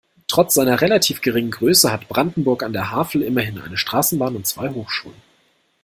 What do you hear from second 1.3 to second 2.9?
Größe hat Brandenburg an der